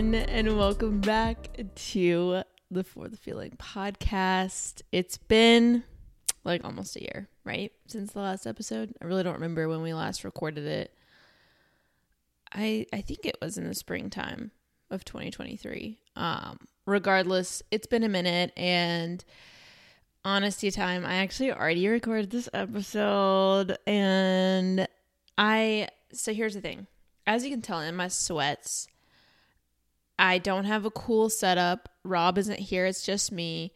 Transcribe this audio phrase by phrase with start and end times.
[0.00, 4.80] Everyone, and welcome back to the For the Feeling podcast.
[4.92, 5.84] It's been
[6.42, 7.70] like almost a year, right?
[7.86, 8.94] Since the last episode.
[9.02, 10.94] I really don't remember when we last recorded it.
[12.50, 14.52] I I think it was in the springtime
[14.90, 15.98] of 2023.
[16.16, 19.22] Um regardless, it's been a minute and
[20.24, 24.88] honesty time, I actually already recorded this episode and
[25.36, 26.86] I so here's the thing.
[27.26, 28.88] As you can tell in my sweats,
[30.20, 31.88] I don't have a cool setup.
[32.04, 33.72] Rob isn't here, it's just me.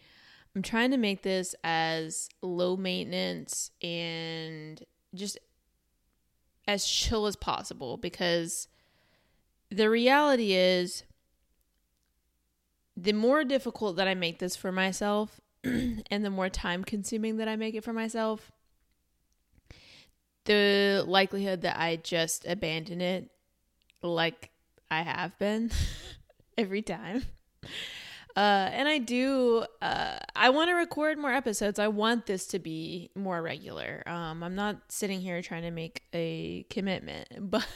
[0.54, 4.80] I'm trying to make this as low maintenance and
[5.14, 5.38] just
[6.68, 8.68] as chill as possible because
[9.70, 11.04] the reality is
[12.94, 17.48] the more difficult that I make this for myself and the more time consuming that
[17.48, 18.52] I make it for myself,
[20.44, 23.30] the likelihood that I just abandon it
[24.02, 24.50] like
[24.90, 25.70] I have been
[26.56, 27.24] every time
[28.36, 29.64] uh, and I do.
[29.80, 31.78] Uh, I want to record more episodes.
[31.78, 34.02] I want this to be more regular.
[34.06, 37.66] Um, I'm not sitting here trying to make a commitment, but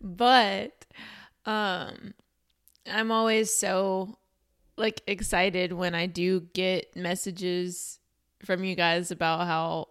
[0.00, 0.86] but
[1.44, 2.14] um,
[2.90, 4.18] I'm always so
[4.76, 7.98] like excited when I do get messages
[8.42, 9.88] from you guys about how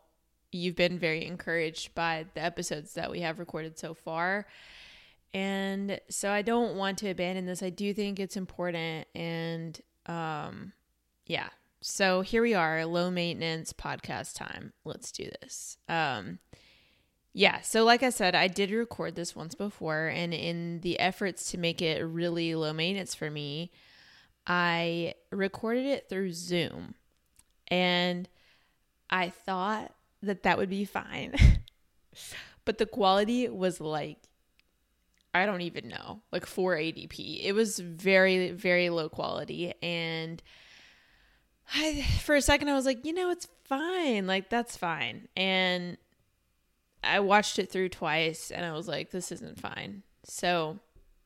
[0.51, 4.47] you've been very encouraged by the episodes that we have recorded so far.
[5.33, 7.61] And so I don't want to abandon this.
[7.61, 10.73] I do think it's important and um,
[11.25, 11.49] yeah.
[11.81, 14.73] So here we are, low maintenance podcast time.
[14.83, 15.77] Let's do this.
[15.87, 16.39] Um,
[17.31, 17.61] yeah.
[17.61, 21.57] So, like I said, I did record this once before, and in the efforts to
[21.57, 23.71] make it really low maintenance for me,
[24.45, 26.95] I recorded it through Zoom.
[27.67, 28.27] And
[29.09, 31.35] I thought that that would be fine.
[32.65, 34.17] but the quality was like
[35.33, 37.43] I don't even know, like 480p.
[37.43, 39.73] It was very, very low quality.
[39.81, 40.41] And
[41.73, 44.25] I, for a second, I was like, you know, it's fine.
[44.25, 45.27] Like, that's fine.
[45.37, 45.97] And
[47.03, 50.03] I watched it through twice and I was like, this isn't fine.
[50.23, 50.79] So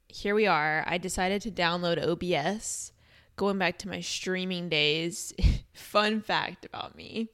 [0.07, 0.83] here we are.
[0.85, 2.91] I decided to download OBS.
[3.35, 5.33] Going back to my streaming days,
[5.73, 7.29] fun fact about me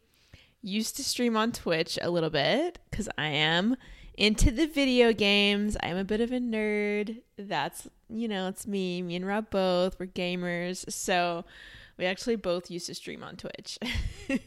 [0.61, 3.75] used to stream on Twitch a little bit because I am
[4.19, 5.77] into the video games.
[5.81, 7.21] I'm a bit of a nerd.
[7.37, 9.01] That's, you know, it's me.
[9.01, 9.97] Me and Rob both.
[9.97, 10.91] We're gamers.
[10.91, 11.45] So
[11.97, 13.79] we actually both used to stream on Twitch.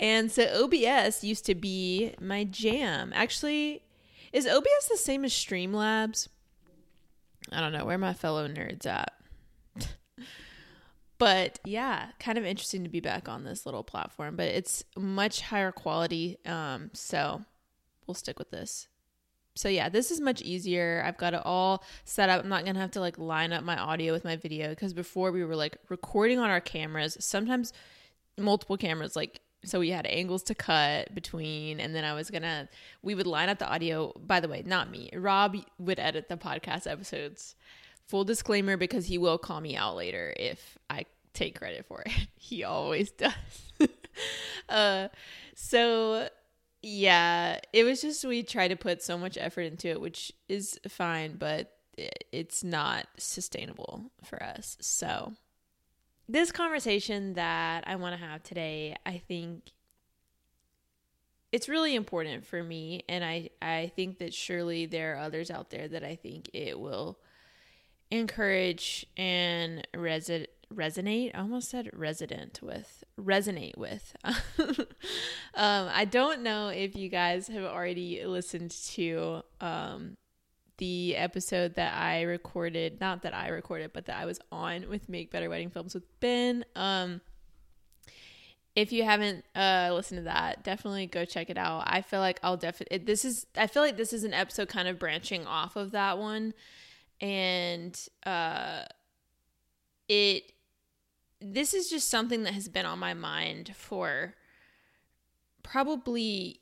[0.00, 3.12] and so OBS used to be my jam.
[3.14, 3.82] Actually,
[4.32, 6.28] is OBS the same as Streamlabs?
[7.52, 7.84] I don't know.
[7.84, 9.12] Where my fellow nerds at?
[11.18, 15.42] but yeah, kind of interesting to be back on this little platform, but it's much
[15.42, 16.38] higher quality.
[16.46, 17.42] Um, so
[18.06, 18.88] we'll stick with this
[19.56, 21.02] so yeah, this is much easier.
[21.06, 22.42] I've got it all set up.
[22.42, 24.92] I'm not going to have to like line up my audio with my video because
[24.92, 27.72] before we were like recording on our cameras, sometimes
[28.36, 32.68] multiple cameras like so we had angles to cut between and then I was to
[33.02, 34.12] we would line up the audio.
[34.18, 35.10] By the way, not me.
[35.14, 37.54] Rob would edit the podcast episodes.
[38.08, 42.12] Full disclaimer because he will call me out later if I take credit for it.
[42.36, 43.32] he always does.
[44.68, 45.08] uh
[45.54, 46.28] so
[46.84, 50.78] yeah, it was just we try to put so much effort into it, which is
[50.86, 51.72] fine, but
[52.30, 54.76] it's not sustainable for us.
[54.80, 55.32] So,
[56.28, 59.70] this conversation that I want to have today, I think
[61.52, 65.70] it's really important for me and I I think that surely there are others out
[65.70, 67.18] there that I think it will
[68.10, 71.30] encourage and resonate resonate.
[71.34, 74.14] I almost said resident with resonate with.
[74.24, 74.86] um,
[75.54, 80.16] I don't know if you guys have already listened to um,
[80.78, 85.08] the episode that I recorded, not that I recorded, but that I was on with
[85.08, 86.64] Make Better Wedding Films with Ben.
[86.74, 87.20] Um,
[88.74, 91.84] if you haven't uh, listened to that, definitely go check it out.
[91.86, 94.88] I feel like I'll definitely this is I feel like this is an episode kind
[94.88, 96.54] of branching off of that one,
[97.20, 98.82] and uh,
[100.08, 100.53] it
[101.40, 104.34] this is just something that has been on my mind for
[105.62, 106.60] probably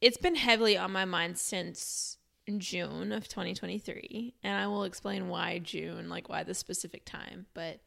[0.00, 2.18] it's been heavily on my mind since
[2.58, 7.80] June of 2023 and I will explain why June like why the specific time but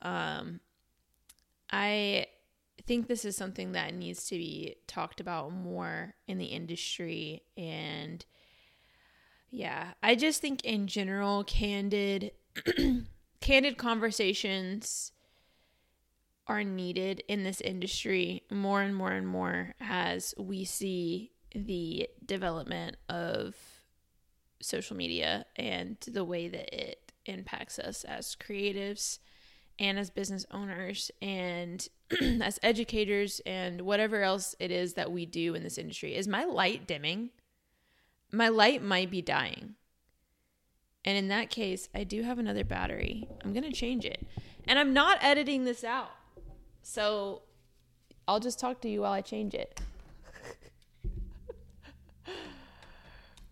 [0.00, 0.60] um
[1.70, 2.26] I
[2.86, 8.24] think this is something that needs to be talked about more in the industry and
[9.50, 12.32] yeah I just think in general candid
[13.40, 15.12] candid conversations
[16.46, 22.96] are needed in this industry more and more and more as we see the development
[23.08, 23.54] of
[24.60, 29.18] social media and the way that it impacts us as creatives
[29.78, 31.88] and as business owners and
[32.42, 36.14] as educators and whatever else it is that we do in this industry.
[36.14, 37.30] Is my light dimming?
[38.30, 39.74] My light might be dying.
[41.04, 43.28] And in that case, I do have another battery.
[43.44, 44.26] I'm going to change it.
[44.68, 46.10] And I'm not editing this out.
[46.82, 47.42] So
[48.26, 49.80] I'll just talk to you while I change it.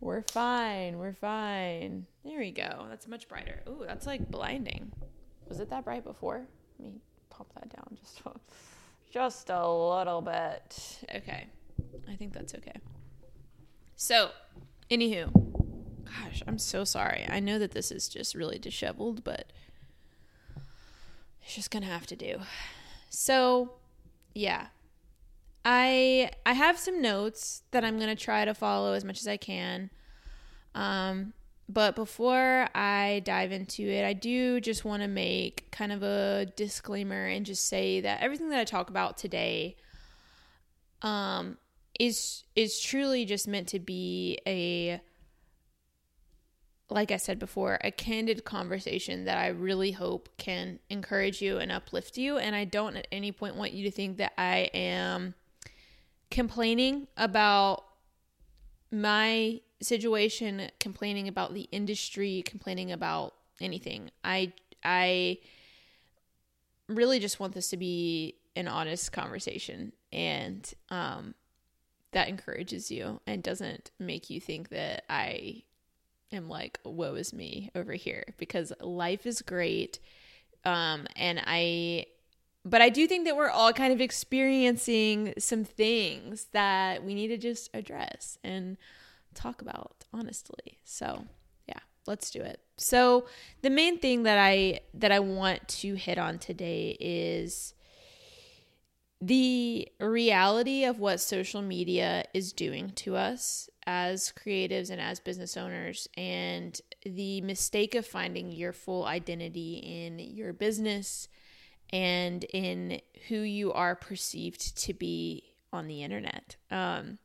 [0.00, 0.98] we're fine.
[0.98, 2.06] We're fine.
[2.24, 2.86] There we go.
[2.88, 3.62] That's much brighter.
[3.68, 4.92] Ooh, that's like blinding.
[5.48, 6.42] Was it that bright before?
[6.78, 7.00] Let me
[7.30, 8.20] pop that down just
[9.10, 10.98] just a little bit.
[11.14, 11.46] Okay.
[12.08, 12.80] I think that's okay.
[13.96, 14.30] So,
[14.90, 15.32] anywho,
[16.04, 17.26] gosh, I'm so sorry.
[17.28, 19.52] I know that this is just really disheveled, but
[21.42, 22.40] it's just gonna have to do.
[23.10, 23.72] So,
[24.34, 24.68] yeah.
[25.62, 29.36] I I have some notes that I'm gonna try to follow as much as I
[29.36, 29.90] can.
[30.74, 31.34] Um,
[31.68, 36.46] but before I dive into it, I do just want to make kind of a
[36.56, 39.76] disclaimer and just say that everything that I talk about today
[41.02, 41.56] um
[41.98, 45.00] is is truly just meant to be a
[46.90, 51.70] like I said before, a candid conversation that I really hope can encourage you and
[51.70, 52.38] uplift you.
[52.38, 55.34] And I don't at any point want you to think that I am
[56.30, 57.84] complaining about
[58.90, 64.10] my situation, complaining about the industry, complaining about anything.
[64.24, 64.52] I
[64.82, 65.38] I
[66.88, 71.34] really just want this to be an honest conversation and um
[72.10, 75.62] that encourages you and doesn't make you think that I
[76.32, 79.98] am like, woe is me over here because life is great.
[80.64, 82.06] Um, and I,
[82.64, 87.28] but I do think that we're all kind of experiencing some things that we need
[87.28, 88.76] to just address and
[89.34, 90.78] talk about honestly.
[90.84, 91.24] So,
[91.66, 92.60] yeah, let's do it.
[92.76, 93.26] So,
[93.62, 97.74] the main thing that I that I want to hit on today is
[99.20, 105.56] the reality of what social media is doing to us as creatives and as business
[105.56, 111.26] owners, and the mistake of finding your full identity in your business
[111.92, 115.42] and in who you are perceived to be
[115.72, 116.54] on the internet.
[116.70, 117.18] Um,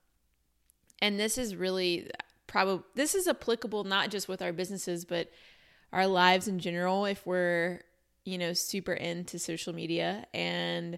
[1.04, 2.10] and this is really
[2.48, 5.30] probably this is applicable not just with our businesses, but
[5.94, 7.06] our lives in general.
[7.06, 7.82] If we're
[8.24, 10.98] you know super into social media and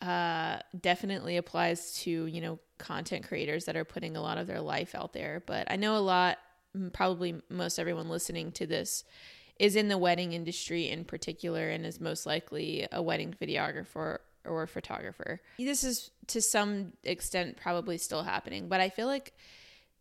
[0.00, 4.60] uh, definitely applies to you know content creators that are putting a lot of their
[4.60, 6.38] life out there but i know a lot
[6.92, 9.04] probably most everyone listening to this
[9.58, 14.66] is in the wedding industry in particular and is most likely a wedding videographer or
[14.66, 15.40] photographer.
[15.58, 19.32] This is to some extent probably still happening but i feel like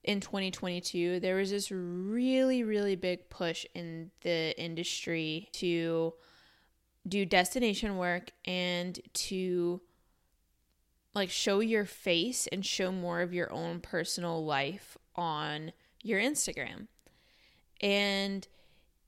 [0.04, 6.14] in 2022 there was this really really big push in the industry to
[7.08, 9.82] do destination work and to
[11.16, 15.72] like show your face and show more of your own personal life on
[16.04, 16.88] your Instagram.
[17.82, 18.48] And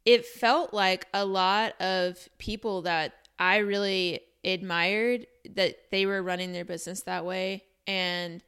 [0.06, 6.54] it felt like a lot of people that I really admired that they were running
[6.54, 7.66] their business that way.
[7.86, 8.42] And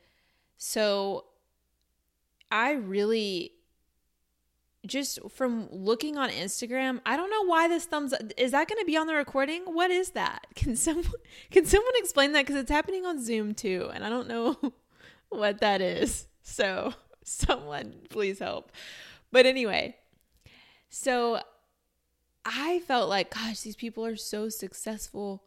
[0.57, 1.25] so
[2.49, 3.51] I really
[4.85, 8.79] just from looking on Instagram, I don't know why this thumbs up is that going
[8.79, 9.63] to be on the recording?
[9.65, 10.47] What is that?
[10.55, 11.05] Can someone
[11.51, 14.57] can someone explain that cuz it's happening on Zoom too and I don't know
[15.29, 16.27] what that is.
[16.41, 16.93] So,
[17.23, 18.71] someone please help.
[19.31, 19.97] But anyway,
[20.89, 21.41] so
[22.45, 25.43] I felt like gosh, these people are so successful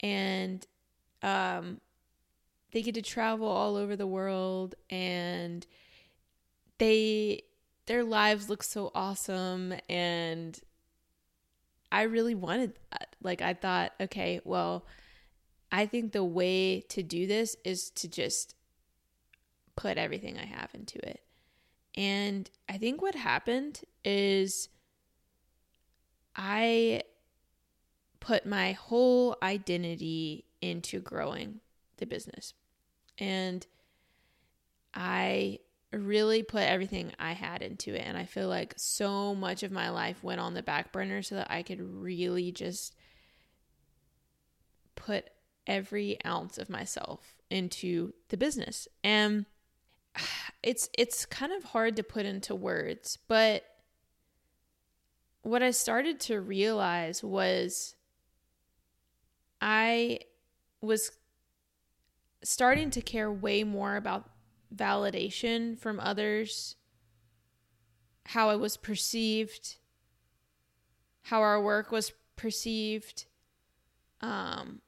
[0.00, 0.66] and
[1.22, 1.80] um
[2.72, 5.66] they get to travel all over the world and
[6.78, 7.42] they
[7.86, 10.58] their lives look so awesome and
[11.92, 13.16] I really wanted that.
[13.22, 14.86] Like I thought, okay, well,
[15.72, 18.54] I think the way to do this is to just
[19.76, 21.22] put everything I have into it.
[21.96, 24.68] And I think what happened is
[26.36, 27.02] I
[28.20, 31.60] put my whole identity into growing
[31.96, 32.54] the business.
[33.18, 33.66] And
[34.94, 35.58] I
[35.92, 38.02] really put everything I had into it.
[38.06, 41.36] And I feel like so much of my life went on the back burner so
[41.36, 42.94] that I could really just
[44.94, 45.30] put
[45.66, 48.86] every ounce of myself into the business.
[49.02, 49.46] And
[50.62, 53.64] it's it's kind of hard to put into words, but
[55.42, 57.94] what I started to realize was
[59.60, 60.20] I
[60.82, 61.12] was
[62.42, 64.28] starting to care way more about
[64.74, 66.76] validation from others,
[68.26, 69.76] how I was perceived,
[71.22, 73.26] how our work was perceived.
[74.20, 74.80] Um,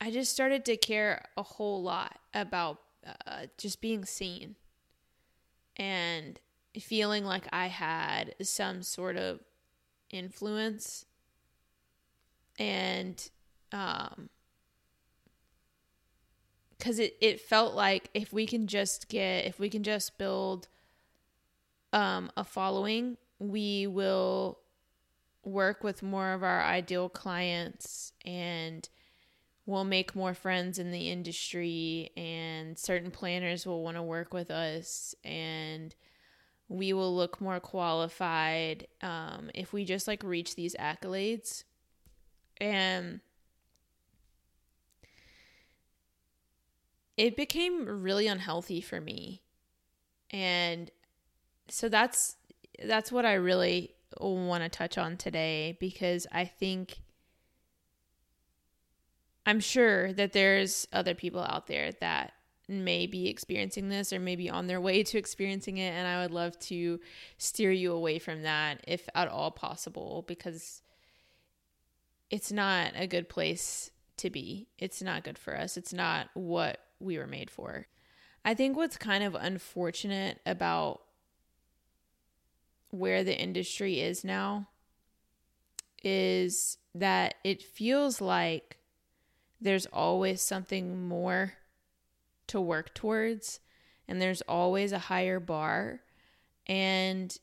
[0.00, 2.80] I just started to care a whole lot about
[3.26, 4.56] uh, just being seen
[5.76, 6.38] and
[6.78, 9.40] feeling like I had some sort of
[10.10, 11.04] influence
[12.58, 13.30] and
[13.72, 14.28] um
[16.78, 20.68] because it, it felt like if we can just get if we can just build
[21.92, 24.58] um a following we will
[25.44, 28.88] work with more of our ideal clients and
[29.64, 34.50] we'll make more friends in the industry and certain planners will want to work with
[34.50, 35.94] us and
[36.68, 41.64] we will look more qualified um, if we just like reach these accolades.
[42.58, 43.20] And
[47.16, 49.42] it became really unhealthy for me.
[50.30, 50.90] And
[51.68, 52.36] so that's
[52.84, 56.98] that's what i really want to touch on today because i think
[59.46, 62.32] i'm sure that there's other people out there that
[62.68, 65.90] may be experiencing this or maybe on their way to experiencing it.
[65.90, 66.98] And i would love to
[67.38, 70.82] steer you away from that if at all possible because
[72.28, 74.66] it's not a good place to be.
[74.78, 75.76] It's not good for us.
[75.76, 77.86] It's not what we were made for
[78.44, 81.02] i think what's kind of unfortunate about
[82.90, 84.68] where the industry is now
[86.02, 88.78] is that it feels like
[89.60, 91.54] there's always something more
[92.46, 93.60] to work towards
[94.06, 96.00] and there's always a higher bar
[96.66, 97.38] and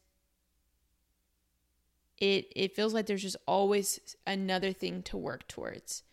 [2.23, 6.03] it it feels like there's just always another thing to work towards.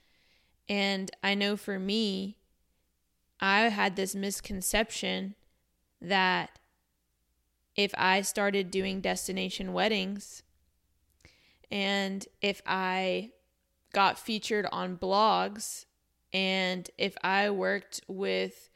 [0.69, 2.39] And I know for me
[3.41, 5.35] I had this misconception
[6.01, 6.59] that
[7.75, 10.43] if I started doing destination weddings
[11.71, 13.31] and if I
[13.93, 15.87] got featured on blogs
[16.33, 18.71] and if I worked with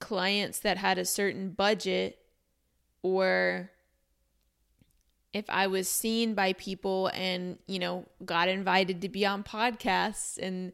[0.00, 2.18] clients that had a certain budget
[3.02, 3.70] or
[5.32, 10.38] if I was seen by people and, you know, got invited to be on podcasts
[10.38, 10.72] and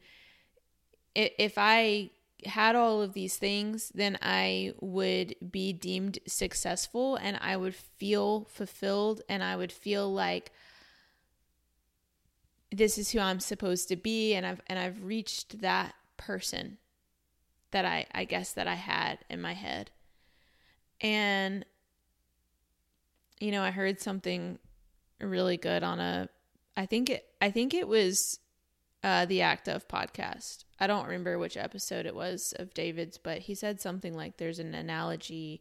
[1.14, 2.10] if I
[2.46, 8.44] had all of these things, then I would be deemed successful and I would feel
[8.44, 10.52] fulfilled and I would feel like
[12.70, 16.78] this is who I'm supposed to be and I've and I've reached that person
[17.70, 19.90] that I, I guess that I had in my head.
[21.00, 21.64] And
[23.40, 24.58] you know, I heard something
[25.20, 26.28] really good on a
[26.76, 28.38] I think it I think it was
[29.02, 30.64] uh the Act of podcast.
[30.80, 34.58] I don't remember which episode it was of David's, but he said something like there's
[34.58, 35.60] an analogy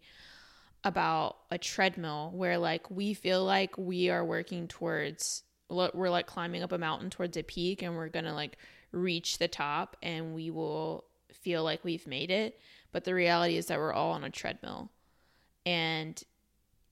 [0.83, 6.63] about a treadmill where like we feel like we are working towards we're like climbing
[6.63, 8.57] up a mountain towards a peak and we're going to like
[8.93, 12.59] reach the top and we will feel like we've made it.
[12.91, 14.89] But the reality is that we're all on a treadmill
[15.65, 16.21] and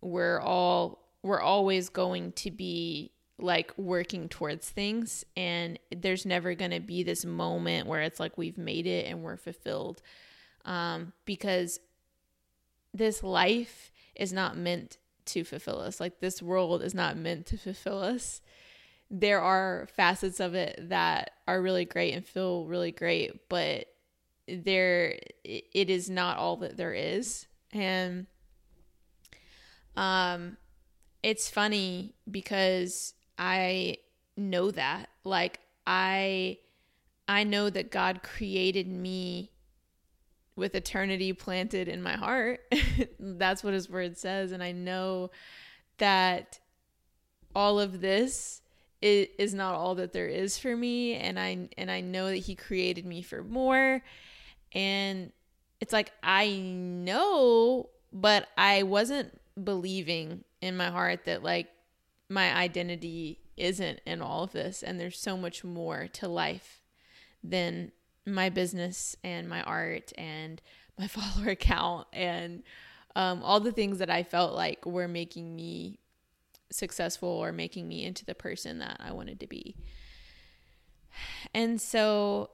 [0.01, 5.25] we're all, we're always going to be like working towards things.
[5.35, 9.21] And there's never going to be this moment where it's like we've made it and
[9.21, 10.01] we're fulfilled.
[10.63, 11.79] Um, because
[12.93, 15.99] this life is not meant to fulfill us.
[15.99, 18.41] Like this world is not meant to fulfill us.
[19.11, 23.87] There are facets of it that are really great and feel really great, but
[24.47, 28.27] there it is not all that there is and
[29.97, 30.57] um
[31.23, 33.97] it's funny because i
[34.37, 35.09] know that.
[35.23, 36.57] Like i
[37.27, 39.51] i know that god created me
[40.55, 42.61] with eternity planted in my heart.
[43.19, 44.51] That's what his word says.
[44.51, 45.31] And i know
[45.97, 46.59] that
[47.55, 48.61] all of this
[49.01, 51.15] is, not all that there is for me.
[51.15, 54.01] And i and i know that he created me for more.
[54.73, 55.31] And
[55.79, 61.67] it's like, I know, but I wasn't believing in my heart that like
[62.29, 64.83] my identity isn't in all of this.
[64.83, 66.81] And there's so much more to life
[67.43, 67.91] than
[68.25, 70.61] my business and my art and
[70.97, 72.63] my follower count and
[73.17, 75.99] um, all the things that I felt like were making me
[76.71, 79.75] successful or making me into the person that I wanted to be.
[81.53, 82.49] And so,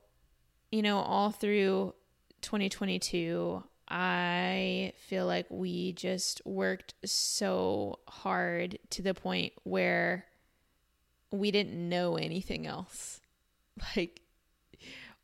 [0.72, 1.96] you know, all through
[2.42, 10.26] 2022, I feel like we just worked so hard to the point where
[11.32, 13.20] we didn't know anything else.
[13.96, 14.22] Like,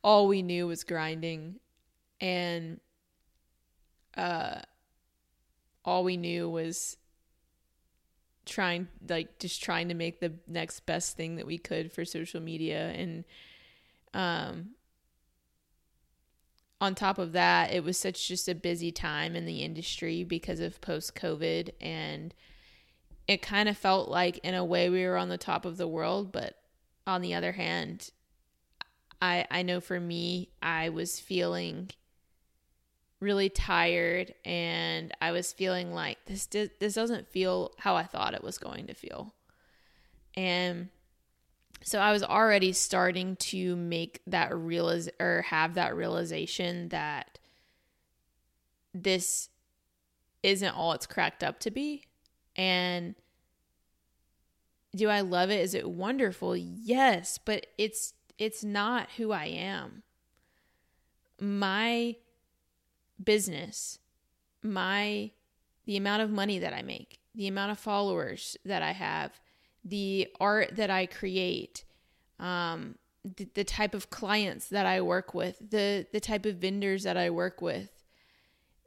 [0.02, 1.56] all we knew was grinding,
[2.20, 2.80] and
[4.16, 4.60] uh,
[5.84, 6.96] all we knew was
[8.46, 12.40] trying like just trying to make the next best thing that we could for social
[12.40, 13.24] media and
[14.14, 14.70] um
[16.80, 20.60] on top of that it was such just a busy time in the industry because
[20.60, 22.34] of post covid and
[23.26, 25.88] it kind of felt like in a way we were on the top of the
[25.88, 26.54] world but
[27.06, 28.10] on the other hand
[29.20, 31.90] i i know for me i was feeling
[33.20, 38.44] really tired and I was feeling like this this doesn't feel how I thought it
[38.44, 39.34] was going to feel.
[40.36, 40.88] And
[41.82, 47.38] so I was already starting to make that realize or have that realization that
[48.94, 49.48] this
[50.42, 52.04] isn't all it's cracked up to be.
[52.56, 53.14] And
[54.94, 55.60] do I love it?
[55.60, 56.56] Is it wonderful?
[56.56, 60.02] Yes, but it's it's not who I am.
[61.40, 62.16] My
[63.22, 63.98] business,
[64.62, 65.30] my
[65.86, 69.40] the amount of money that I make, the amount of followers that I have,
[69.88, 71.84] the art that I create,
[72.38, 77.02] um, the, the type of clients that I work with, the the type of vendors
[77.04, 77.90] that I work with.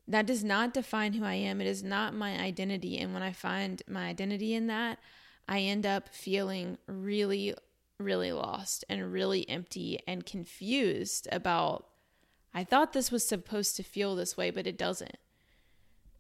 [0.08, 1.62] That does not define who I am.
[1.62, 2.98] It is not my identity.
[2.98, 5.00] And when I find my identity in that,
[5.48, 7.54] I end up feeling really,
[7.98, 11.86] really lost and really empty and confused about
[12.54, 15.18] I thought this was supposed to feel this way, but it doesn't.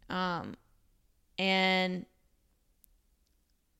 [0.09, 0.55] Um,
[1.37, 2.05] and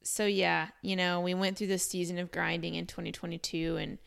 [0.04, 3.98] so yeah, you know, we went through this season of grinding in 2022 and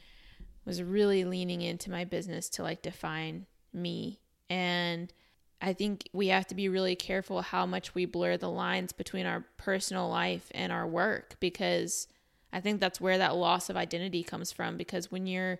[0.64, 4.20] was really leaning into my business to like define me.
[4.48, 5.12] And
[5.60, 9.26] I think we have to be really careful how much we blur the lines between
[9.26, 12.06] our personal life and our work because
[12.52, 15.58] I think that's where that loss of identity comes from because when you're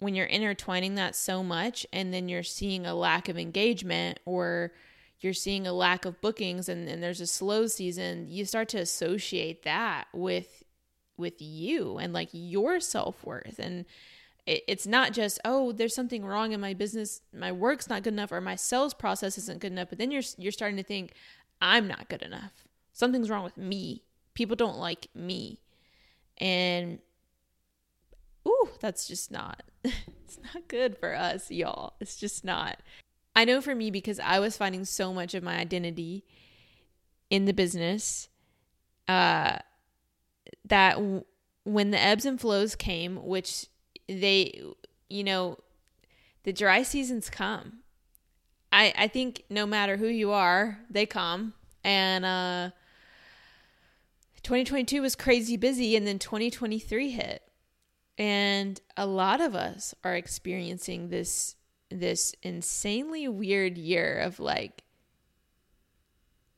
[0.00, 4.72] when you're intertwining that so much and then you're seeing a lack of engagement or
[5.22, 8.78] you're seeing a lack of bookings and, and there's a slow season you start to
[8.78, 10.64] associate that with
[11.16, 13.58] with you and like your self-worth.
[13.58, 13.84] And
[14.46, 17.20] it, it's not just oh there's something wrong in my business.
[17.32, 19.88] My work's not good enough or my sales process isn't good enough.
[19.88, 21.12] But then you're you're starting to think
[21.60, 22.64] i'm not good enough.
[22.92, 24.02] Something's wrong with me.
[24.34, 25.60] People don't like me.
[26.38, 26.98] And
[28.46, 31.94] ooh, that's just not, it's not good for us, y'all.
[32.00, 32.80] It's just not.
[33.34, 36.24] I know for me, because I was finding so much of my identity
[37.30, 38.28] in the business,
[39.08, 39.58] uh,
[40.64, 41.24] that w-
[41.64, 43.66] when the ebbs and flows came, which
[44.08, 44.62] they,
[45.08, 45.58] you know,
[46.44, 47.78] the dry seasons come.
[48.70, 51.54] I, I think no matter who you are, they come.
[51.84, 52.70] And uh,
[54.42, 57.42] 2022 was crazy busy, and then 2023 hit
[58.18, 61.56] and a lot of us are experiencing this
[62.00, 64.82] this insanely weird year of like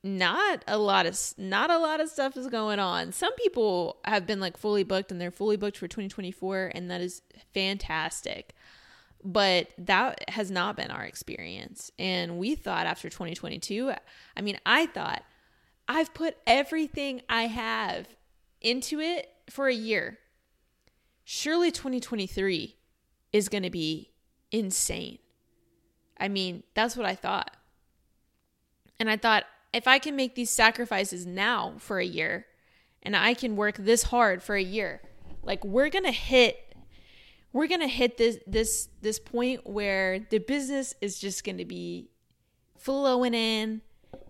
[0.03, 3.13] not a lot of not a lot of stuff is going on.
[3.13, 7.01] Some people have been like fully booked and they're fully booked for 2024 and that
[7.01, 8.55] is fantastic.
[9.27, 11.91] But that has not been our experience.
[11.99, 13.93] And we thought after 2022,
[14.37, 15.25] I mean, I thought
[15.89, 18.07] I've put everything I have
[18.61, 20.19] into it for a year
[21.25, 22.77] surely 2023
[23.33, 24.13] is going to be
[24.53, 25.19] insane.
[26.19, 27.57] I mean, that's what I thought.
[28.99, 32.47] And I thought, if I can make these sacrifices now for a year
[33.03, 35.03] and I can work this hard for a year,
[35.43, 36.61] like we're going to hit
[37.53, 41.65] we're going to hit this this this point where the business is just going to
[41.65, 42.11] be
[42.79, 43.81] flowing in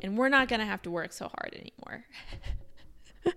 [0.03, 2.05] and we're not going to have to work so hard anymore.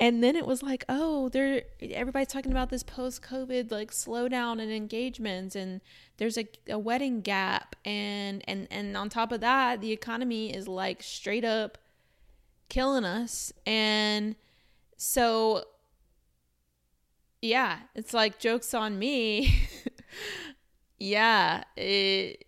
[0.00, 4.60] and then it was like oh there everybody's talking about this post covid like slowdown
[4.60, 5.80] in engagements and
[6.18, 10.68] there's a, a wedding gap and and and on top of that the economy is
[10.68, 11.78] like straight up
[12.68, 13.52] killing us.
[13.66, 14.36] And
[14.96, 15.64] so
[17.40, 19.54] yeah it's like jokes on me.
[21.00, 22.44] Yeah it,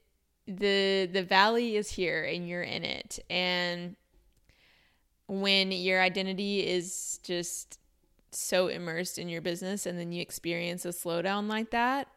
[0.49, 3.21] the the valley is here and you're in it.
[3.31, 3.95] And
[5.31, 7.79] when your identity is just
[8.33, 12.09] so immersed in your business and then you experience a slowdown like that,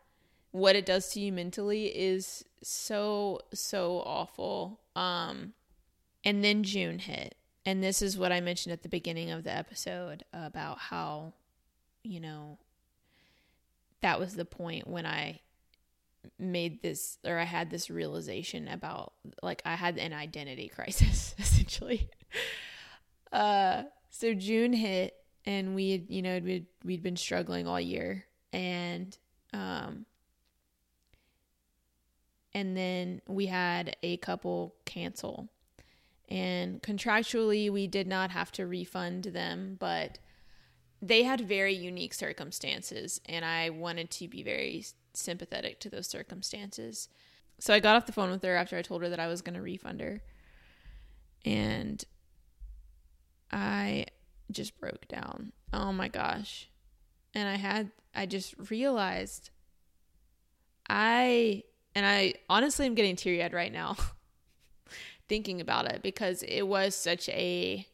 [0.50, 4.80] what it does to you mentally is so so awful.
[4.96, 5.54] Um
[6.26, 7.36] and then June hit.
[7.66, 11.34] And this is what I mentioned at the beginning of the episode about how
[12.04, 12.58] you know
[14.02, 15.40] that was the point when I
[16.40, 22.10] made this or I had this realization about like I had an identity crisis essentially.
[23.34, 25.16] Uh, so June hit,
[25.46, 29.18] and we had, you know, we'd, we'd been struggling all year, and
[29.54, 30.06] um,
[32.54, 35.50] and then we had a couple cancel,
[36.30, 40.20] And contractually, we did not have to refund them, but
[41.02, 47.10] they had very unique circumstances, and I wanted to be very sympathetic to those circumstances.
[47.60, 49.42] So I got off the phone with her after I told her that I was
[49.42, 50.22] going to refund her.
[51.46, 52.04] And
[53.54, 54.08] I
[54.52, 55.52] just broke down.
[55.72, 56.70] Oh my gosh.
[57.36, 59.52] And I had, I just realized
[60.90, 61.64] I,
[61.96, 63.96] and I honestly am getting teary eyed right now
[65.30, 67.88] thinking about it because it was such a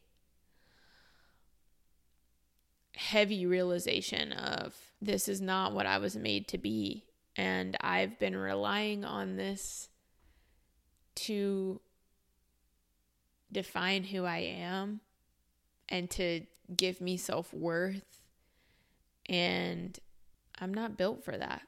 [2.96, 7.04] heavy realization of this is not what I was made to be.
[7.36, 9.88] And I've been relying on this
[11.16, 11.80] to
[13.52, 15.00] define who I am
[15.90, 16.42] and to
[16.74, 18.22] give me self worth.
[19.28, 19.98] And
[20.58, 21.62] I'm not built for that.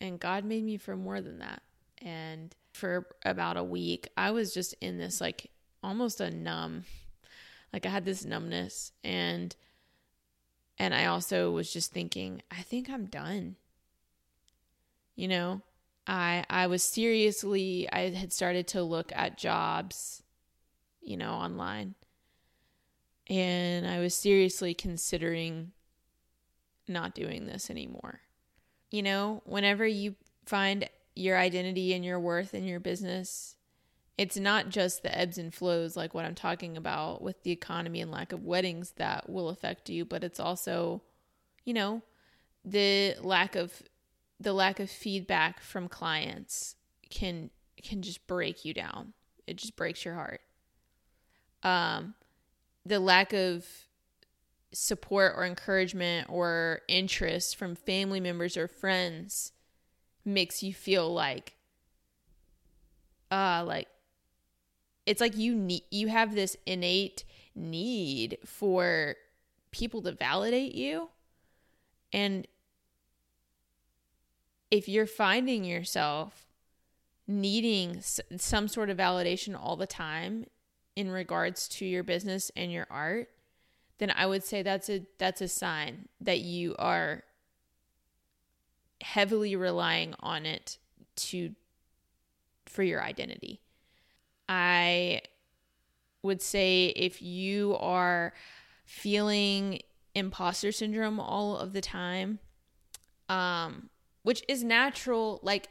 [0.00, 1.62] And God made me for more than that.
[1.98, 5.50] And for about a week, I was just in this like
[5.82, 6.84] almost a numb,
[7.72, 8.92] like I had this numbness.
[9.02, 9.54] And
[10.78, 13.56] and I also was just thinking, I think I'm done.
[15.14, 15.62] You know,
[16.06, 20.22] I I was seriously I had started to look at jobs,
[21.00, 21.94] you know, online.
[23.28, 25.72] And I was seriously considering
[26.88, 28.20] not doing this anymore.
[28.90, 33.56] You know, whenever you find your identity and your worth in your business,
[34.16, 38.00] it's not just the ebbs and flows like what I'm talking about with the economy
[38.00, 41.02] and lack of weddings that will affect you, but it's also,
[41.64, 42.02] you know,
[42.64, 43.82] the lack of
[44.38, 46.76] the lack of feedback from clients
[47.10, 47.50] can
[47.82, 49.12] can just break you down.
[49.46, 50.40] It just breaks your heart.
[51.62, 52.14] Um
[52.86, 53.66] the lack of
[54.72, 59.52] support or encouragement or interest from family members or friends
[60.24, 61.54] makes you feel like
[63.30, 63.88] uh like
[65.06, 69.16] it's like you need you have this innate need for
[69.70, 71.08] people to validate you.
[72.12, 72.46] And
[74.70, 76.46] if you're finding yourself
[77.26, 80.46] needing some sort of validation all the time
[80.96, 83.28] in regards to your business and your art
[83.98, 87.22] then i would say that's a that's a sign that you are
[89.02, 90.78] heavily relying on it
[91.14, 91.54] to
[92.66, 93.60] for your identity.
[94.48, 95.22] I
[96.22, 98.32] would say if you are
[98.84, 99.80] feeling
[100.14, 102.38] imposter syndrome all of the time,
[103.28, 103.90] um,
[104.22, 105.68] which is natural, like,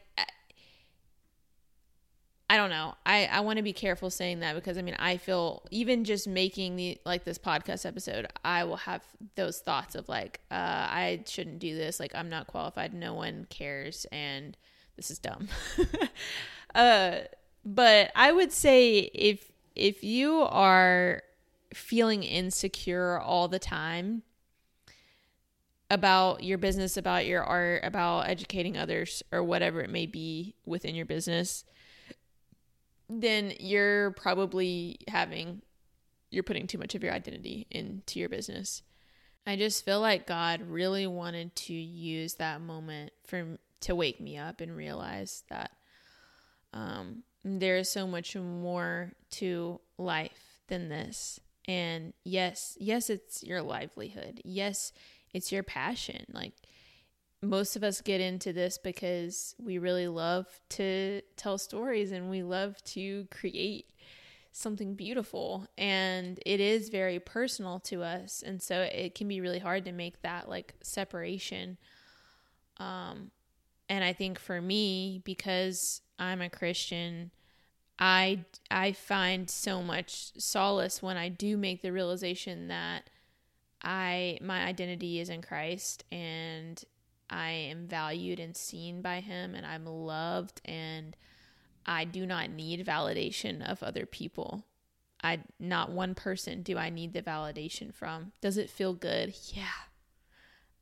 [2.48, 2.94] I don't know.
[3.06, 6.28] I, I want to be careful saying that because I mean, I feel even just
[6.28, 9.04] making the like this podcast episode, I will have
[9.36, 12.00] those thoughts of like, uh, I shouldn't do this.
[12.00, 12.94] Like, I'm not qualified.
[12.94, 14.06] No one cares.
[14.12, 14.56] And
[14.96, 15.48] this is dumb.
[16.76, 17.16] uh,
[17.66, 21.24] but I would say if if you are
[21.74, 24.22] feeling insecure all the time
[25.90, 30.96] about your business, about your art, about educating others or whatever it may be within
[30.96, 31.64] your business,
[33.10, 35.62] then you're probably having
[36.32, 38.82] you're putting too much of your identity into your business.
[39.48, 44.38] I just feel like God really wanted to use that moment for to wake me
[44.38, 45.72] up and realize that
[46.74, 51.40] um, there is so much more to life than this.
[51.68, 54.42] And yes, yes, it's your livelihood.
[54.44, 54.92] Yes,
[55.34, 56.26] it's your passion.
[56.32, 56.54] Like
[57.50, 62.44] most of us get into this because we really love to tell stories and we
[62.44, 63.92] love to create
[64.52, 65.68] something beautiful.
[65.78, 68.44] And it is very personal to us.
[68.46, 71.78] And so it can be really hard to make that like separation.
[72.78, 73.32] Um
[73.88, 77.30] and i think for me because i'm a christian
[77.98, 83.10] I I find so much solace when I do make the realization that
[83.82, 86.84] I my identity is in Christ and
[87.30, 91.16] I am valued and seen by him and I'm loved and
[91.86, 94.66] I do not need validation of other people.
[95.24, 98.32] I not one person do I need the validation from.
[98.42, 99.34] Does it feel good?
[99.54, 99.66] Yeah.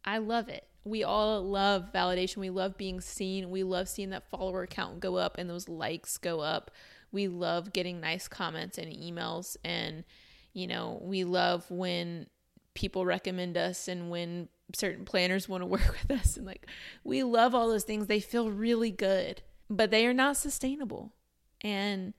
[0.05, 0.67] I love it.
[0.83, 2.37] We all love validation.
[2.37, 3.49] We love being seen.
[3.49, 6.71] We love seeing that follower count go up and those likes go up
[7.13, 10.03] we love getting nice comments and emails and
[10.51, 12.25] you know we love when
[12.73, 16.67] people recommend us and when certain planners want to work with us and like
[17.03, 18.07] we love all those things.
[18.07, 21.13] They feel really good but they are not sustainable.
[21.61, 22.13] And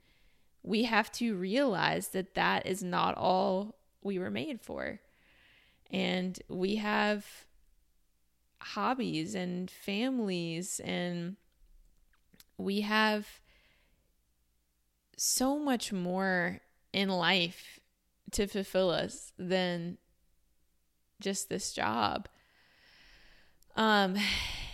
[0.63, 4.99] we have to realize that that is not all we were made for.
[5.91, 7.25] And we have
[8.59, 11.35] hobbies and families and
[12.57, 13.27] we have
[15.17, 17.79] so much more in life
[18.31, 19.97] to fulfill us than
[21.19, 22.27] just this job.
[23.75, 24.15] Um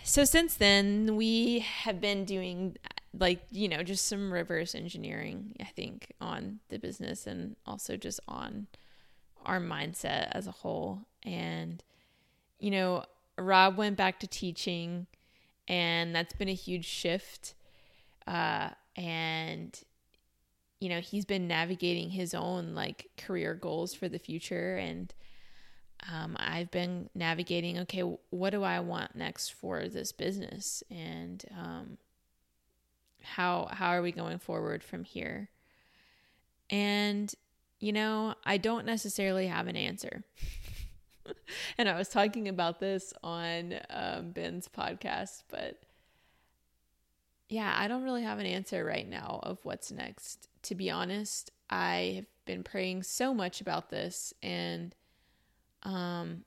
[0.04, 2.76] so since then we have been doing
[3.18, 8.18] like you know just some reverse engineering i think on the business and also just
[8.26, 8.66] on
[9.44, 11.00] our mindset as a whole.
[11.22, 11.82] And
[12.58, 13.04] you know
[13.38, 15.06] rob went back to teaching
[15.66, 17.54] and that's been a huge shift.
[18.26, 19.80] Uh, and
[20.80, 24.76] you know he's been navigating his own like career goals for the future.
[24.76, 25.12] And
[26.10, 30.82] um, I've been navigating, okay, what do I want next for this business?
[30.90, 31.98] And um,
[33.22, 35.48] how how are we going forward from here?
[36.70, 37.32] And
[37.78, 40.24] you know, I don't necessarily have an answer.
[41.78, 45.80] and I was talking about this on um, Ben's podcast, but
[47.48, 50.48] yeah, I don't really have an answer right now of what's next.
[50.62, 54.94] To be honest, I have been praying so much about this and
[55.82, 56.44] um,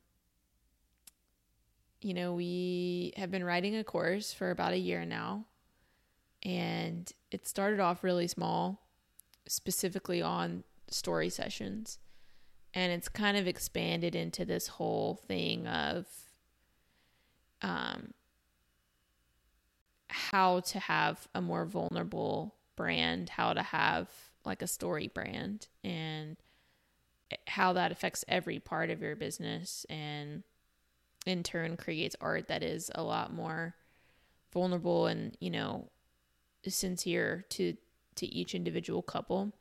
[2.02, 5.46] you know, we have been writing a course for about a year now,
[6.44, 8.88] and it started off really small,
[9.48, 11.98] specifically on story sessions.
[12.74, 16.06] And it's kind of expanded into this whole thing of
[17.62, 18.14] um,
[20.10, 24.10] how to have a more vulnerable brand, how to have
[24.44, 26.38] like a story brand, and
[27.48, 30.44] how that affects every part of your business and
[31.26, 33.76] in turn creates art that is a lot more
[34.54, 35.90] vulnerable and you know
[36.68, 37.76] sincere to
[38.16, 39.52] to each individual couple.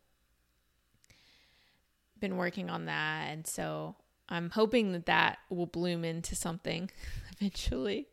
[2.20, 3.96] Been working on that and so
[4.28, 6.90] i'm hoping that that will bloom into something
[7.32, 8.06] eventually.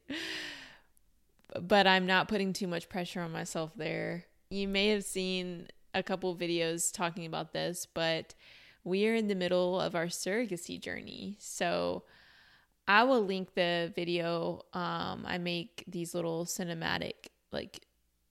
[1.59, 4.25] But i'm not putting too much pressure on myself there.
[4.49, 8.33] You may have seen a couple videos talking about this but
[8.83, 11.37] we are in the middle of our surrogacy journey.
[11.39, 12.03] So
[12.87, 14.63] I will link the video.
[14.73, 17.81] Um, I make these little cinematic, like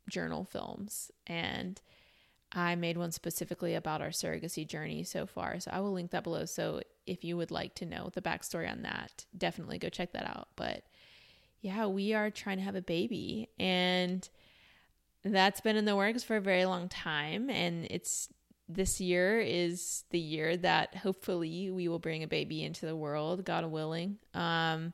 [0.08, 1.80] journal films, and
[2.52, 5.60] I made one specifically about our surrogacy journey so far.
[5.60, 6.46] So I will link that below.
[6.46, 10.26] So if you would like to know the backstory on that, definitely go check that
[10.26, 10.48] out.
[10.56, 10.82] But
[11.60, 14.28] yeah, we are trying to have a baby, and
[15.22, 18.28] that's been in the works for a very long time, and it's
[18.74, 23.44] this year is the year that hopefully we will bring a baby into the world,
[23.44, 24.18] God willing.
[24.34, 24.92] Um,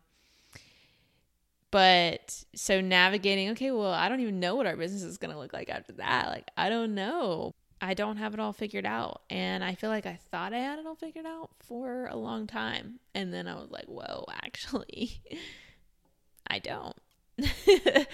[1.71, 5.39] but so navigating, okay, well, I don't even know what our business is going to
[5.39, 6.29] look like after that.
[6.29, 7.55] Like, I don't know.
[7.81, 9.23] I don't have it all figured out.
[9.29, 12.47] And I feel like I thought I had it all figured out for a long
[12.47, 13.01] time.
[13.15, 15.21] And then I was like, whoa, actually,
[16.47, 16.97] I don't.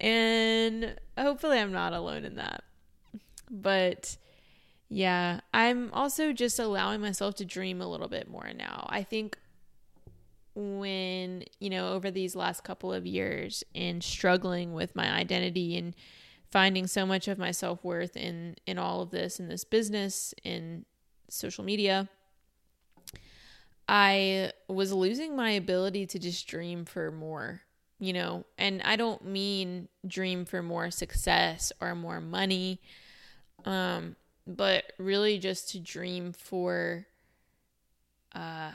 [0.00, 2.62] and hopefully, I'm not alone in that.
[3.50, 4.16] But
[4.92, 8.88] yeah, I'm also just allowing myself to dream a little bit more now.
[8.90, 9.38] I think
[10.56, 15.94] when, you know, over these last couple of years in struggling with my identity and
[16.50, 20.84] finding so much of my self-worth in in all of this in this business in
[21.28, 22.08] social media,
[23.88, 27.60] I was losing my ability to just dream for more,
[28.00, 32.80] you know, and I don't mean dream for more success or more money.
[33.64, 37.06] Um but really just to dream for
[38.34, 38.72] uh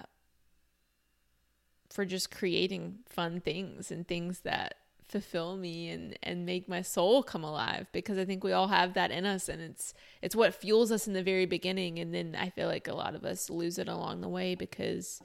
[1.89, 4.75] for just creating fun things and things that
[5.08, 8.95] fulfill me and and make my soul come alive because I think we all have
[8.95, 11.99] that in us and it's it's what fuels us in the very beginning.
[11.99, 15.21] And then I feel like a lot of us lose it along the way because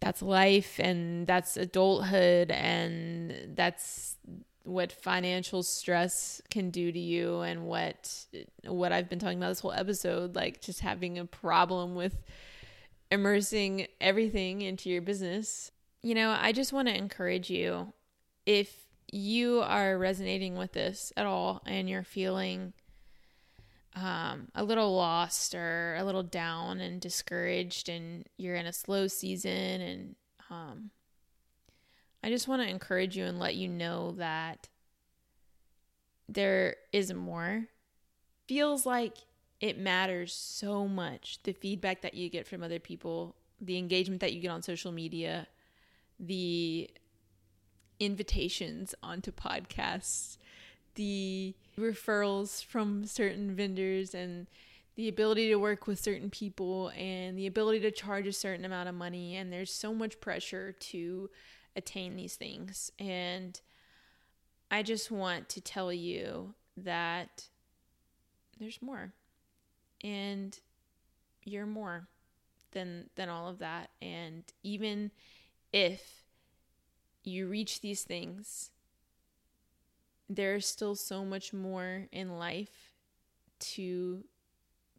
[0.00, 4.16] that's life and that's adulthood and that's
[4.64, 8.26] what financial stress can do to you and what
[8.66, 12.16] what I've been talking about this whole episode like just having a problem with
[13.10, 15.70] immersing everything into your business.
[16.02, 17.92] You know, I just want to encourage you
[18.46, 18.74] if
[19.12, 22.72] you are resonating with this at all and you're feeling
[23.94, 29.06] um, a little lost or a little down and discouraged and you're in a slow
[29.06, 30.16] season and
[30.50, 30.90] um,
[32.24, 34.70] I just want to encourage you and let you know that
[36.26, 37.66] there is more.
[38.48, 39.18] Feels like
[39.60, 44.32] it matters so much the feedback that you get from other people, the engagement that
[44.32, 45.48] you get on social media,
[46.18, 46.88] the
[48.00, 50.38] invitations onto podcasts,
[50.94, 54.46] the referrals from certain vendors, and
[54.96, 58.88] the ability to work with certain people, and the ability to charge a certain amount
[58.88, 59.36] of money.
[59.36, 61.28] And there's so much pressure to
[61.76, 62.90] attain these things.
[62.98, 63.60] And
[64.70, 67.48] I just want to tell you that
[68.58, 69.12] there's more.
[70.02, 70.58] And
[71.44, 72.08] you're more
[72.72, 75.10] than than all of that and even
[75.72, 76.24] if
[77.22, 78.70] you reach these things
[80.28, 82.92] there's still so much more in life
[83.60, 84.24] to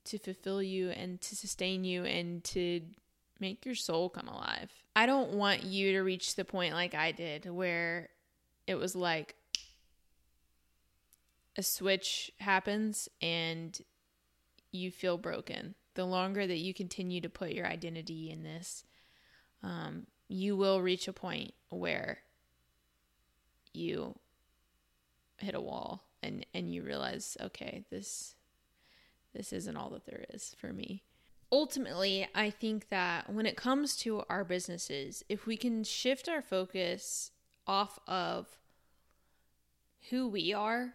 [0.05, 2.81] to fulfill you and to sustain you and to
[3.39, 4.71] make your soul come alive.
[4.95, 8.09] I don't want you to reach the point like I did where
[8.67, 9.35] it was like
[11.57, 13.79] a switch happens and
[14.71, 15.75] you feel broken.
[15.95, 18.83] The longer that you continue to put your identity in this,
[19.63, 22.19] um, you will reach a point where
[23.73, 24.15] you
[25.37, 28.35] hit a wall and and you realize, okay, this
[29.33, 31.03] this isn't all that there is for me.
[31.51, 36.41] Ultimately, I think that when it comes to our businesses, if we can shift our
[36.41, 37.31] focus
[37.67, 38.47] off of
[40.09, 40.93] who we are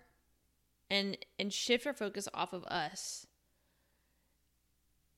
[0.89, 3.27] and and shift our focus off of us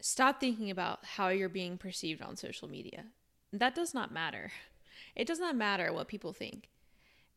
[0.03, 3.05] stop thinking about how you're being perceived on social media.
[3.53, 4.53] That does not matter.
[5.15, 6.71] It does not matter what people think.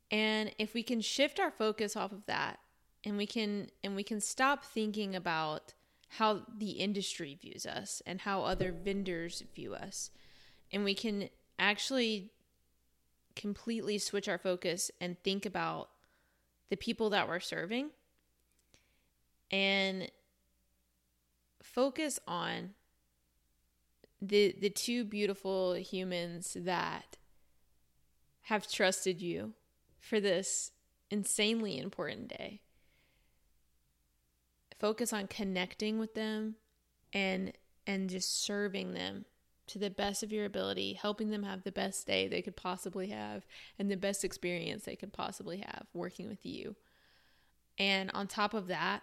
[0.09, 2.59] And if we can shift our focus off of that
[3.03, 5.73] and we can and we can stop thinking about
[6.17, 10.11] how the industry views us and how other vendors view us
[10.71, 12.31] and we can actually
[13.35, 15.89] completely switch our focus and think about
[16.69, 17.89] the people that we're serving
[19.51, 20.09] and
[21.61, 22.71] focus on
[24.21, 27.17] the the two beautiful humans that
[28.43, 29.53] have trusted you
[29.99, 30.71] for this
[31.09, 32.61] insanely important day.
[34.79, 36.55] Focus on connecting with them
[37.13, 37.53] and
[37.87, 39.25] and just serving them
[39.67, 43.07] to the best of your ability, helping them have the best day they could possibly
[43.07, 43.45] have
[43.79, 46.75] and the best experience they could possibly have working with you.
[47.77, 49.01] And on top of that,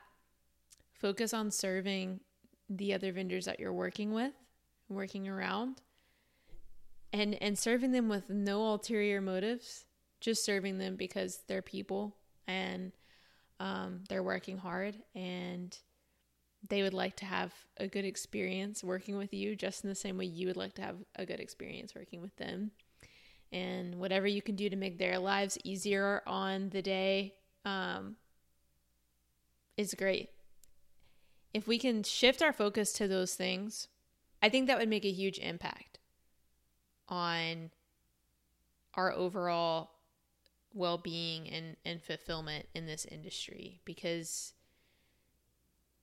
[0.92, 2.20] focus on serving
[2.68, 4.32] the other vendors that you're working with,
[4.88, 5.80] working around,
[7.12, 9.85] and and serving them with no ulterior motives
[10.22, 12.92] just serving them because they're people and
[13.62, 15.77] um, they're working hard and
[16.68, 20.16] they would like to have a good experience working with you just in the same
[20.16, 22.70] way you would like to have a good experience working with them.
[23.53, 28.16] And whatever you can do to make their lives easier on the day um,
[29.77, 30.31] is great.
[31.53, 33.88] If we can shift our focus to those things
[34.42, 36.01] i think that would make a huge impact
[37.09, 37.70] on
[38.94, 39.90] our overall
[40.74, 44.54] well-being and and fulfillment in this industry because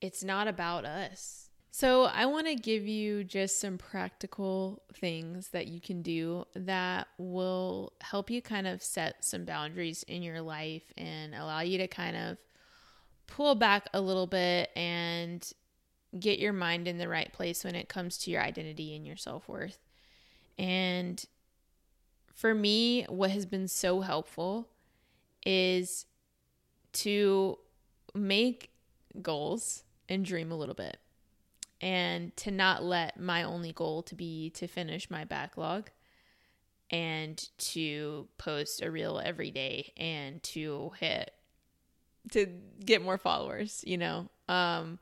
[0.01, 1.49] it's not about us.
[1.71, 7.07] So, I want to give you just some practical things that you can do that
[7.19, 11.87] will help you kind of set some boundaries in your life and allow you to
[11.87, 12.37] kind of
[13.27, 15.53] pull back a little bit and
[16.19, 19.15] get your mind in the right place when it comes to your identity and your
[19.15, 19.77] self worth.
[20.57, 21.23] And
[22.39, 24.69] for me, what has been so helpful
[25.45, 26.05] is
[26.93, 27.59] to
[28.15, 28.71] make
[29.21, 30.97] goals and dream a little bit
[31.81, 35.89] and to not let my only goal to be to finish my backlog
[36.89, 41.31] and to post a reel every day and to hit
[42.31, 42.47] to
[42.85, 44.29] get more followers you know?
[44.47, 44.97] Um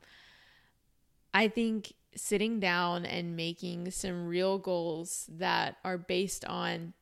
[1.32, 6.94] i think sitting down and making some real goals that are based on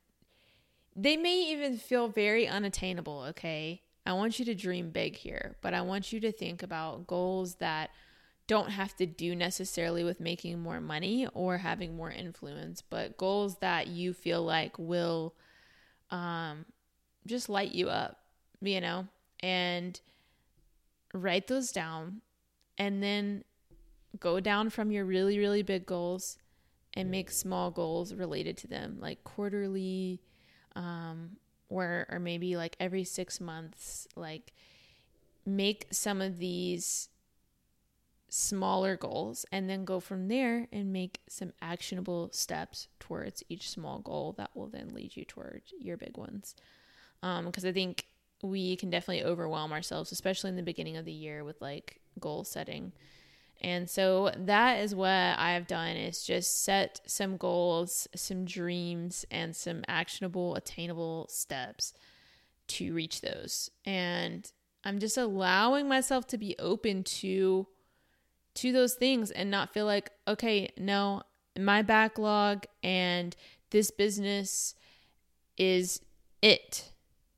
[0.97, 3.83] they may even feel very unattainable, okay?
[4.07, 7.57] I want you to dream big here, but I want you to think about goals
[7.57, 7.91] that
[8.47, 13.59] don't have to do necessarily with making more money or having more influence, but goals
[13.59, 15.35] that you feel like will
[16.11, 16.65] um,
[17.27, 18.19] just light you up,
[18.63, 19.07] you know?
[19.41, 20.01] And
[21.13, 22.23] write those down
[22.79, 23.45] and then
[24.19, 26.39] go down from your really, really big goals
[26.95, 30.21] and make small goals related to them, like quarterly
[30.77, 31.31] um,
[31.69, 34.53] or or maybe like every six months, like
[35.45, 37.09] make some of these
[38.29, 44.01] smaller goals and then go from there and make some actionable steps towards each small
[44.01, 46.55] goal that will then lead you towards your big ones.
[47.21, 48.07] Because um, I think
[48.43, 52.45] we can definitely overwhelm ourselves, especially in the beginning of the year with like goal
[52.45, 52.93] setting.
[53.67, 59.57] And so that is what I've done is just set some goals, some dreams and
[59.57, 61.93] some actionable attainable steps
[62.69, 63.69] to reach those.
[63.85, 64.49] And
[64.85, 67.67] I'm just allowing myself to be open to
[68.55, 71.23] to those things and not feel like okay, no,
[71.59, 73.35] my backlog and
[73.71, 74.77] this business
[75.59, 76.01] is
[76.41, 76.93] it.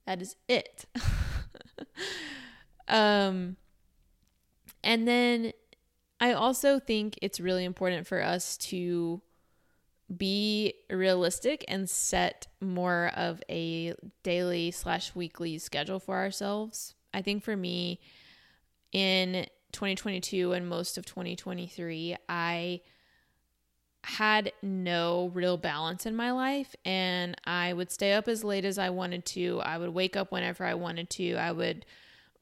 [0.06, 0.84] That is it.
[2.86, 3.56] um
[4.84, 5.52] and then
[6.20, 9.22] I also think it's really important for us to
[10.14, 16.94] be realistic and set more of a daily slash weekly schedule for ourselves.
[17.12, 18.00] I think for me,
[18.92, 22.80] in 2022 and most of 2023, I
[24.04, 28.78] had no real balance in my life and I would stay up as late as
[28.78, 29.60] I wanted to.
[29.62, 31.34] I would wake up whenever I wanted to.
[31.34, 31.84] I would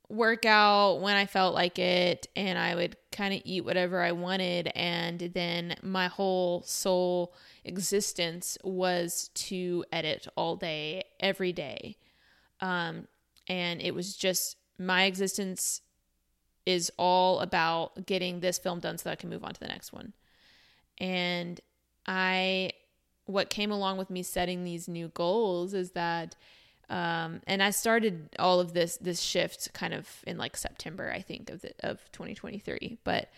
[0.08, 4.12] work out when I felt like it and I would kind of eat whatever I
[4.12, 7.34] wanted and then my whole sole
[7.64, 11.96] existence was to edit all day every day.
[12.60, 13.08] Um
[13.48, 15.80] and it was just my existence
[16.66, 19.68] is all about getting this film done so that I can move on to the
[19.68, 20.12] next one.
[20.98, 21.60] And
[22.06, 22.72] I,
[23.26, 26.34] what came along with me setting these new goals is that,
[26.88, 31.20] um, and I started all of this this shift kind of in like September, I
[31.20, 32.98] think of the, of 2023.
[33.02, 33.30] But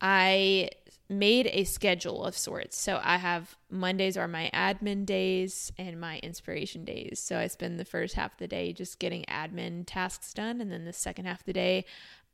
[0.00, 0.70] I
[1.08, 2.76] made a schedule of sorts.
[2.76, 7.20] So I have Mondays are my admin days and my inspiration days.
[7.20, 10.72] So I spend the first half of the day just getting admin tasks done, and
[10.72, 11.84] then the second half of the day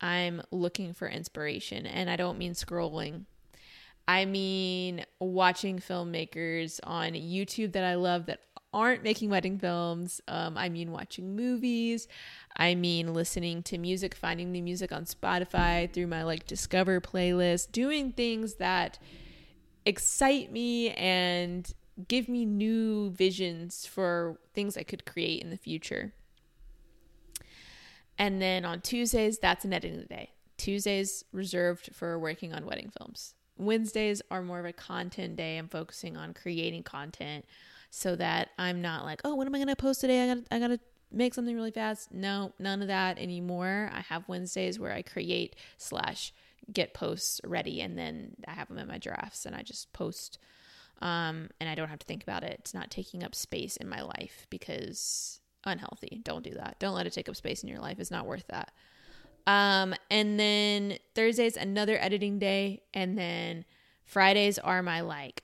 [0.01, 1.84] I'm looking for inspiration.
[1.84, 3.26] And I don't mean scrolling
[4.09, 8.40] I mean, watching filmmakers on YouTube that I love that
[8.72, 10.20] aren't making wedding films.
[10.28, 12.08] Um, I mean, watching movies.
[12.56, 17.72] I mean, listening to music, finding new music on Spotify through my like Discover playlist,
[17.72, 18.98] doing things that
[19.86, 21.72] excite me and
[22.06, 26.12] give me new visions for things I could create in the future.
[28.18, 30.32] And then on Tuesdays, that's an editing day.
[30.56, 33.34] Tuesdays reserved for working on wedding films.
[33.56, 35.56] Wednesdays are more of a content day.
[35.56, 37.44] I'm focusing on creating content
[37.91, 40.22] so that I'm not like, oh, when am I gonna post today?
[40.22, 40.80] I got I gotta
[41.11, 42.12] make something really fast.
[42.12, 43.91] No, none of that anymore.
[43.93, 46.32] I have Wednesdays where I create slash
[46.70, 50.39] get posts ready and then I have them in my drafts and I just post
[51.01, 52.57] um, and I don't have to think about it.
[52.61, 56.20] It's not taking up space in my life because unhealthy.
[56.24, 56.76] Don't do that.
[56.78, 57.99] Don't let it take up space in your life.
[58.01, 58.72] It's not worth that.
[59.47, 62.82] Um, and then Thursday's another editing day.
[62.93, 63.64] And then
[64.05, 65.43] Fridays are my like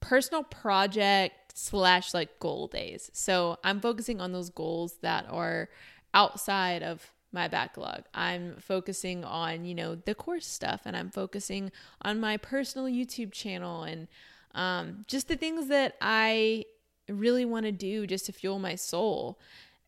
[0.00, 3.10] personal project slash like goal days.
[3.14, 5.70] So I'm focusing on those goals that are
[6.12, 8.04] outside of my backlog.
[8.12, 13.32] I'm focusing on, you know, the course stuff and I'm focusing on my personal YouTube
[13.32, 14.06] channel and
[14.54, 16.66] um, just the things that I
[17.08, 19.38] really want to do just to fuel my soul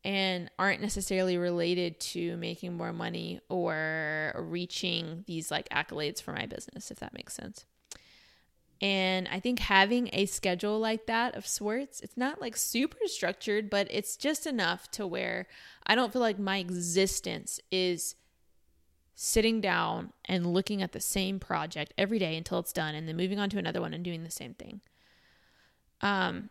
[0.05, 6.47] and aren't necessarily related to making more money or reaching these like accolades for my
[6.47, 7.67] business, if that makes sense.
[8.81, 13.71] And I think having a schedule like that of sorts, it's not like super structured,
[13.71, 15.49] but it's just enough to where
[15.87, 18.15] I don't feel like my existence is
[19.17, 23.17] sitting down and looking at the same project every day until it's done and then
[23.17, 24.81] moving on to another one and doing the same thing.
[26.01, 26.51] Um,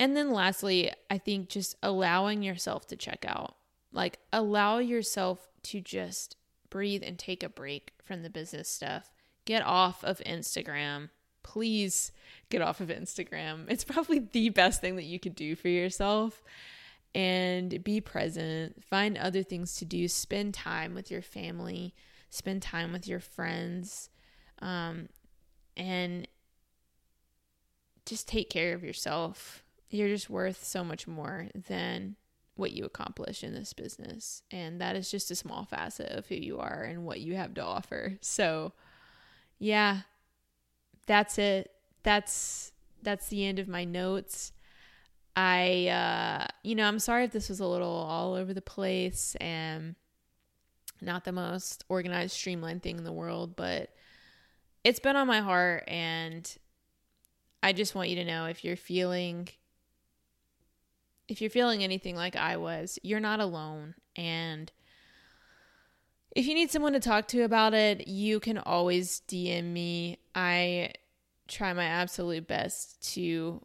[0.00, 3.54] and then lastly, I think just allowing yourself to check out.
[3.92, 6.36] Like allow yourself to just
[6.68, 9.10] breathe and take a break from the business stuff.
[9.44, 11.10] Get off of Instagram.
[11.50, 12.12] Please
[12.48, 13.64] get off of Instagram.
[13.68, 16.42] It's probably the best thing that you could do for yourself.
[17.14, 18.84] And be present.
[18.84, 20.06] Find other things to do.
[20.06, 21.92] Spend time with your family.
[22.28, 24.10] Spend time with your friends.
[24.60, 25.08] Um,
[25.76, 26.28] and
[28.06, 32.16] just take care of yourself you're just worth so much more than
[32.54, 34.42] what you accomplish in this business.
[34.50, 37.54] And that is just a small facet of who you are and what you have
[37.54, 38.16] to offer.
[38.20, 38.72] So,
[39.58, 40.00] yeah,
[41.10, 41.72] that's it.
[42.04, 42.70] That's
[43.02, 44.52] that's the end of my notes.
[45.34, 49.34] I uh you know, I'm sorry if this was a little all over the place
[49.40, 49.96] and
[51.00, 53.90] not the most organized streamlined thing in the world, but
[54.84, 56.56] it's been on my heart and
[57.60, 59.48] I just want you to know if you're feeling
[61.26, 63.96] if you're feeling anything like I was, you're not alone.
[64.14, 64.70] And
[66.32, 70.18] if you need someone to talk to about it, you can always DM me.
[70.34, 70.92] I
[71.48, 73.64] try my absolute best to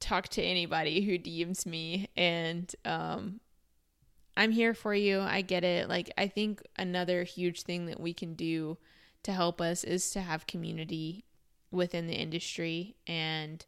[0.00, 3.38] talk to anybody who DMs me and um
[4.36, 5.20] I'm here for you.
[5.20, 5.88] I get it.
[5.88, 8.78] Like I think another huge thing that we can do
[9.22, 11.24] to help us is to have community
[11.70, 13.64] within the industry and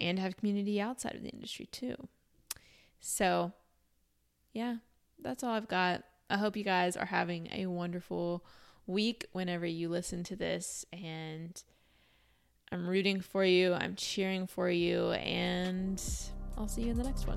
[0.00, 1.96] and have community outside of the industry too.
[3.00, 3.52] So,
[4.52, 4.76] yeah,
[5.22, 6.04] that's all I've got.
[6.28, 8.44] I hope you guys are having a wonderful
[8.86, 10.84] week whenever you listen to this.
[10.92, 11.62] And
[12.72, 16.02] I'm rooting for you, I'm cheering for you, and
[16.58, 17.36] I'll see you in the next one.